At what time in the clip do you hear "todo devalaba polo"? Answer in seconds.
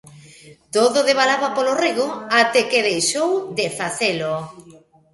0.75-1.73